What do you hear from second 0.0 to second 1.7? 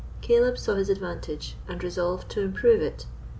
Caleb saw his advantage,